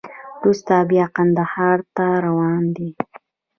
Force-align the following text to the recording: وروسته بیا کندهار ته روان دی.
وروسته 0.39 0.75
بیا 0.89 1.05
کندهار 1.15 1.79
ته 1.95 2.05
روان 2.25 2.63
دی. 2.75 2.89